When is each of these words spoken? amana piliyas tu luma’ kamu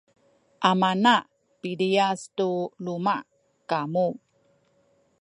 amana 0.69 1.13
piliyas 1.61 2.21
tu 2.37 2.49
luma’ 2.83 3.15
kamu 3.69 4.07